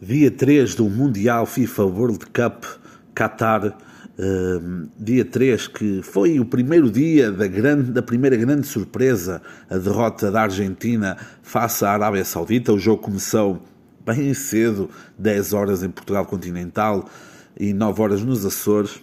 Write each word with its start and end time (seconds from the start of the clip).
dia 0.00 0.30
3 0.30 0.74
do 0.74 0.88
Mundial 0.88 1.44
FIFA 1.46 1.84
World 1.84 2.26
Cup 2.26 2.64
Qatar, 3.14 3.66
uh, 3.66 4.88
dia 4.98 5.24
3, 5.24 5.66
que 5.68 6.02
foi 6.02 6.38
o 6.38 6.44
primeiro 6.44 6.90
dia 6.90 7.32
da, 7.32 7.46
grande, 7.46 7.90
da 7.90 8.02
primeira 8.02 8.36
grande 8.36 8.66
surpresa, 8.66 9.42
a 9.68 9.76
derrota 9.76 10.30
da 10.30 10.42
Argentina 10.42 11.16
face 11.42 11.84
à 11.84 11.90
Arábia 11.90 12.24
Saudita. 12.24 12.72
O 12.72 12.78
jogo 12.78 13.02
começou 13.02 13.62
bem 14.06 14.32
cedo, 14.34 14.88
10 15.18 15.52
horas 15.52 15.82
em 15.82 15.90
Portugal 15.90 16.24
continental 16.26 17.08
e 17.58 17.72
9 17.72 18.00
horas 18.00 18.22
nos 18.22 18.46
Açores 18.46 19.00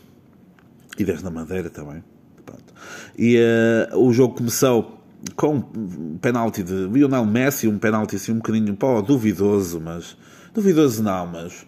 e 0.97 1.03
10 1.03 1.23
na 1.23 1.29
Madeira 1.29 1.69
também. 1.69 2.03
Pronto. 2.45 2.73
E 3.17 3.37
uh, 3.37 3.99
o 3.99 4.13
jogo 4.13 4.35
começou 4.35 5.01
com 5.35 5.55
um 5.55 6.17
penalti 6.17 6.63
de 6.63 6.87
Lionel 6.87 7.25
Messi, 7.25 7.67
um 7.67 7.77
penalti 7.77 8.15
assim 8.15 8.31
um 8.31 8.37
bocadinho 8.37 8.75
pô, 8.75 9.01
duvidoso, 9.01 9.81
mas 9.81 10.15
duvidoso 10.55 11.03
não, 11.03 11.27
mas 11.27 11.65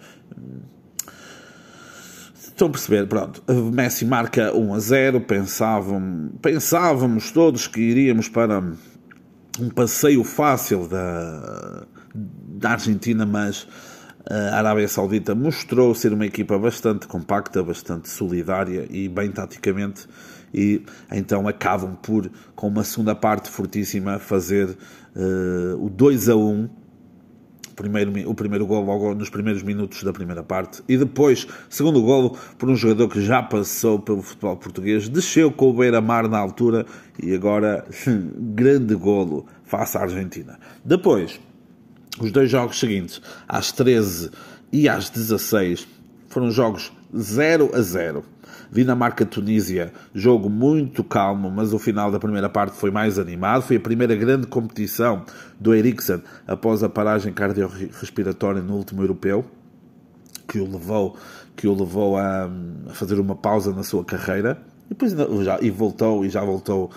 estão 2.39 2.69
a 2.69 2.71
perceber, 2.71 3.05
pronto, 3.05 3.43
Messi 3.71 4.05
marca 4.05 4.55
1 4.55 4.73
a 4.73 4.79
0, 4.79 5.21
pensavam, 5.21 6.31
pensávamos 6.41 7.31
todos 7.31 7.67
que 7.67 7.79
iríamos 7.79 8.27
para 8.29 8.63
um 9.59 9.69
passeio 9.69 10.23
fácil 10.23 10.87
da, 10.87 11.85
da 12.15 12.71
Argentina, 12.71 13.25
mas 13.25 13.67
a 14.29 14.57
Arábia 14.57 14.87
Saudita 14.87 15.35
mostrou 15.35 15.93
ser 15.93 16.13
uma 16.13 16.25
equipa 16.25 16.57
bastante 16.57 17.07
compacta, 17.07 17.61
bastante 17.61 18.09
solidária 18.09 18.87
e 18.89 19.07
bem 19.07 19.31
taticamente 19.31 20.07
e 20.53 20.81
então 21.11 21.47
acabam 21.47 21.95
por, 21.95 22.29
com 22.55 22.67
uma 22.67 22.83
segunda 22.83 23.13
parte 23.13 23.49
fortíssima, 23.49 24.19
fazer 24.19 24.69
uh, 25.15 25.85
o 25.85 25.89
2 25.89 26.29
a 26.29 26.35
1 26.35 26.69
primeiro, 27.77 28.29
o 28.29 28.33
primeiro 28.33 28.65
gol 28.65 28.83
logo 28.83 29.13
nos 29.13 29.29
primeiros 29.29 29.63
minutos 29.63 30.03
da 30.03 30.11
primeira 30.11 30.43
parte 30.43 30.81
e 30.89 30.97
depois, 30.97 31.47
segundo 31.69 32.01
golo, 32.01 32.35
por 32.57 32.69
um 32.69 32.75
jogador 32.75 33.07
que 33.07 33.21
já 33.21 33.41
passou 33.41 33.99
pelo 33.99 34.21
futebol 34.21 34.57
português, 34.57 35.07
desceu 35.07 35.51
com 35.51 35.69
o 35.69 35.73
Beira-Mar 35.73 36.27
na 36.27 36.39
altura 36.39 36.85
e 37.21 37.33
agora, 37.33 37.85
grande 38.35 38.95
golo 38.95 39.45
face 39.63 39.97
à 39.97 40.01
Argentina. 40.01 40.59
Depois, 40.83 41.39
os 42.19 42.31
dois 42.31 42.49
jogos 42.49 42.79
seguintes, 42.79 43.21
às 43.47 43.71
13 43.71 44.31
e 44.73 44.89
às 44.89 45.09
16, 45.09 45.87
foram 46.27 46.49
jogos 46.49 46.91
0 47.15 47.71
a 47.73 47.81
0. 47.81 48.23
Dinamarca-Tunísia, 48.71 49.93
jogo 50.13 50.49
muito 50.49 51.03
calmo, 51.03 51.49
mas 51.49 51.73
o 51.73 51.79
final 51.79 52.11
da 52.11 52.19
primeira 52.19 52.49
parte 52.49 52.75
foi 52.75 52.91
mais 52.91 53.17
animado. 53.17 53.63
Foi 53.63 53.77
a 53.77 53.79
primeira 53.79 54.15
grande 54.15 54.47
competição 54.47 55.23
do 55.59 55.73
Eriksen 55.73 56.21
após 56.45 56.83
a 56.83 56.89
paragem 56.89 57.33
cardiorrespiratória 57.33 58.61
no 58.61 58.75
último 58.75 59.01
europeu, 59.03 59.45
que 60.47 60.59
o 60.59 60.69
levou, 60.69 61.15
que 61.55 61.67
o 61.67 61.73
levou 61.73 62.17
a, 62.17 62.49
a 62.89 62.93
fazer 62.93 63.19
uma 63.19 63.35
pausa 63.35 63.71
na 63.73 63.83
sua 63.83 64.03
carreira. 64.03 64.61
E 64.87 64.89
depois 64.89 65.11
já, 65.43 65.59
e 65.61 65.69
voltou 65.69 66.25
e 66.25 66.29
já 66.29 66.41
voltou 66.41 66.89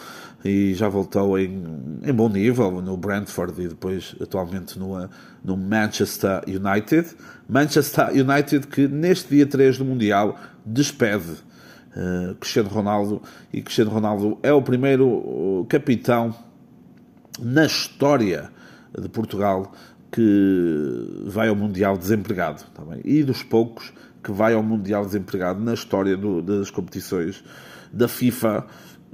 e 0.44 0.72
já 0.74 0.88
voltou 0.88 1.38
em, 1.38 1.62
em 2.02 2.12
bom 2.12 2.28
nível 2.28 2.80
no 2.80 2.96
Brentford 2.96 3.60
e 3.62 3.68
depois 3.68 4.14
atualmente 4.20 4.78
no, 4.78 5.08
no 5.44 5.56
Manchester 5.56 6.42
United. 6.46 7.08
Manchester 7.48 8.08
United 8.10 8.66
que 8.68 8.88
neste 8.88 9.28
dia 9.28 9.46
3 9.46 9.78
do 9.78 9.84
Mundial 9.84 10.38
despede 10.64 11.32
uh, 11.96 12.34
Cristiano 12.36 12.68
Ronaldo 12.70 13.22
e 13.52 13.60
Cristiano 13.60 13.90
Ronaldo 13.90 14.38
é 14.42 14.52
o 14.52 14.62
primeiro 14.62 15.66
capitão 15.68 16.34
na 17.38 17.66
história 17.66 18.50
de 18.98 19.08
Portugal 19.08 19.72
que 20.10 21.24
vai 21.26 21.48
ao 21.48 21.56
Mundial 21.56 21.96
desempregado 21.96 22.64
também. 22.74 23.00
e 23.04 23.22
dos 23.22 23.42
poucos 23.42 23.92
que 24.22 24.32
vai 24.32 24.54
ao 24.54 24.62
Mundial 24.62 25.04
desempregado 25.04 25.60
na 25.60 25.74
história 25.74 26.16
do, 26.16 26.42
das 26.42 26.70
competições 26.70 27.42
da 27.92 28.08
FIFA 28.08 28.66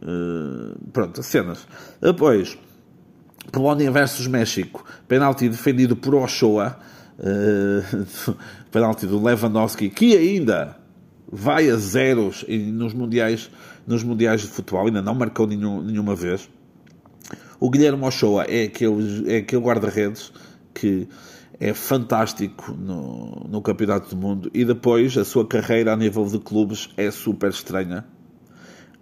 Uh, 0.02 0.78
pronto, 0.92 1.22
cenas. 1.22 1.66
Depois, 2.00 2.58
Polónia 3.50 3.90
versus 3.90 4.26
México, 4.26 4.84
penalti 5.08 5.48
defendido 5.48 5.96
por 5.96 6.14
Ochoa, 6.14 6.78
uh, 7.18 8.36
penalti 8.70 9.06
do 9.06 9.22
Lewandowski, 9.22 9.88
que 9.88 10.16
ainda 10.16 10.76
vai 11.30 11.70
a 11.70 11.76
zeros 11.76 12.44
nos 12.48 12.92
mundiais, 12.92 13.50
nos 13.86 14.02
mundiais 14.02 14.42
de 14.42 14.48
futebol, 14.48 14.86
ainda 14.86 15.00
não 15.00 15.14
marcou 15.14 15.46
nenhum, 15.46 15.82
nenhuma 15.82 16.14
vez. 16.14 16.48
O 17.58 17.70
Guilherme 17.70 18.04
Ochoa 18.04 18.44
é 18.44 18.64
aquele, 18.64 19.32
é 19.32 19.38
aquele 19.38 19.62
guarda-redes 19.62 20.30
que 20.76 21.08
é 21.58 21.72
fantástico 21.72 22.72
no, 22.72 23.46
no 23.48 23.62
Campeonato 23.62 24.14
do 24.14 24.16
Mundo. 24.20 24.50
E 24.52 24.64
depois 24.64 25.16
a 25.16 25.24
sua 25.24 25.46
carreira 25.46 25.92
a 25.92 25.96
nível 25.96 26.26
de 26.26 26.38
clubes 26.38 26.90
é 26.96 27.10
super 27.10 27.50
estranha. 27.50 28.04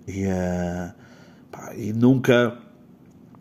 E, 0.06 0.24
uh, 0.24 0.94
pá, 1.50 1.74
e 1.76 1.92
nunca 1.92 2.58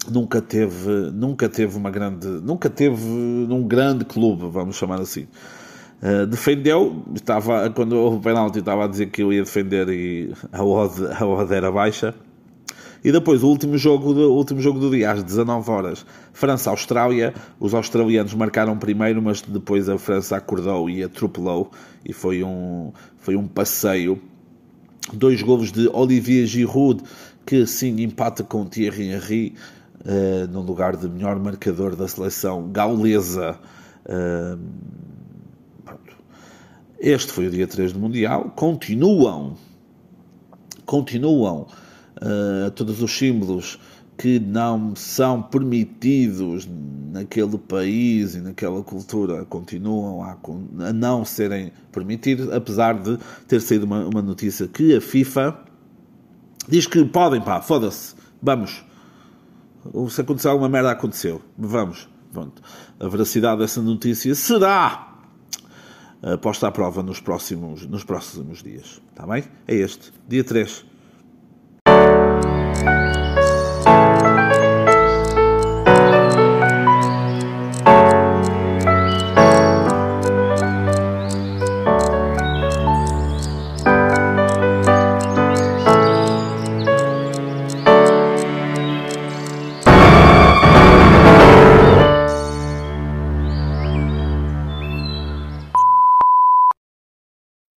nunca 0.10 0.42
teve 0.42 1.12
nunca 1.14 1.48
teve 1.48 1.78
uma 1.78 1.90
grande 1.90 2.28
nunca 2.28 2.70
teve 2.70 3.06
um 3.06 3.66
grande 3.66 4.04
clube 4.04 4.50
vamos 4.50 4.76
chamar 4.76 5.00
assim. 5.00 5.28
Uh, 6.02 6.26
defendeu 6.26 7.04
estava 7.14 7.70
quando 7.70 7.98
o 7.98 8.20
penalti 8.20 8.60
estava 8.60 8.86
a 8.86 8.88
dizer 8.88 9.08
que 9.08 9.24
eu 9.24 9.32
ia 9.32 9.44
defender 9.44 9.88
e 9.90 10.34
a 10.52 10.64
odd, 10.64 11.06
a 11.06 11.26
odd 11.26 11.54
era 11.54 11.72
baixa 11.72 12.14
e 13.04 13.12
depois 13.12 13.44
o 13.44 13.48
último 13.48 13.78
jogo 13.78 14.14
do, 14.14 14.34
último 14.34 14.62
jogo 14.62 14.80
do 14.80 14.90
dia 14.90 15.12
às 15.12 15.24
19 15.24 15.70
horas. 15.70 16.06
França 16.32 16.70
Austrália 16.70 17.34
os 17.60 17.74
australianos 17.74 18.34
marcaram 18.34 18.78
primeiro 18.78 19.22
mas 19.22 19.42
depois 19.42 19.90
a 19.90 19.98
França 19.98 20.38
acordou 20.38 20.90
e 20.90 21.04
atropelou. 21.04 21.70
E 22.06 22.14
foi 22.14 22.44
um 22.44 22.94
foi 23.18 23.36
um 23.36 23.48
passeio. 23.48 24.22
Dois 25.12 25.42
golos 25.42 25.72
de 25.72 25.90
Olivier 25.90 26.46
Giroud, 26.46 27.04
que 27.46 27.68
sim 27.68 28.02
empata 28.02 28.42
com 28.42 28.66
Thierry 28.66 29.10
Henry 29.10 29.56
uh, 30.00 30.48
no 30.50 30.62
lugar 30.62 30.96
de 30.96 31.10
melhor 31.10 31.38
marcador 31.38 31.96
da 31.98 32.08
seleção 32.08 32.70
gaulesa. 32.72 33.60
Uh, 34.06 34.58
este 37.00 37.34
foi 37.34 37.48
o 37.48 37.52
dia 37.52 37.68
3 37.68 37.92
do 37.92 38.00
Mundial. 38.00 38.54
Continuam, 38.56 39.58
continuam 40.86 41.68
uh, 42.24 42.72
todos 42.72 43.02
os 43.02 43.12
símbolos 43.12 43.80
que 44.18 44.40
não 44.40 44.96
são 44.96 45.42
permitidos 45.42 46.68
naquele 47.12 47.58
país 47.58 48.36
e 48.36 48.42
naquela 48.42 48.82
cultura 48.84 49.44
continuam 49.46 50.24
a, 50.24 50.38
a 50.88 50.94
não 50.94 51.26
serem 51.26 51.72
permitidos, 51.92 52.52
apesar 52.52 52.94
de 53.02 53.18
ter 53.48 53.60
saído 53.60 53.86
uma, 53.86 54.06
uma, 54.06 54.22
notícia 54.22 54.68
que 54.68 54.96
a 54.96 55.02
FIFA 55.02 55.58
diz 56.70 56.88
que 56.88 57.04
podem, 57.06 57.42
pá, 57.42 57.62
foda-se, 57.62 58.16
vamos. 58.42 58.86
Se 60.10 60.22
acontecer 60.22 60.48
alguma 60.48 60.70
merda, 60.70 60.92
aconteceu. 60.92 61.42
Vamos. 61.58 62.08
Pronto. 62.32 62.62
A 63.00 63.08
veracidade 63.10 63.60
dessa 63.60 63.82
notícia 63.82 64.34
será 64.34 65.10
posta 66.42 66.70
à 66.70 66.72
prova 66.72 67.04
nos 67.04 67.20
próximos, 67.20 67.86
nos 67.86 68.06
próximos 68.06 68.64
dias. 68.64 69.02
Está 69.10 69.28
bem? 69.28 69.44
É 69.68 69.76
este. 69.76 70.14
Dia 70.28 70.44
3 70.44 70.93